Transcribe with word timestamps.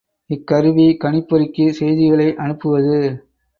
இக்கருவி 0.29 0.85
கணிப்பொறிக்கு 1.03 1.65
செய்திகளை 1.71 2.27
அனுப்புவது. 2.37 2.97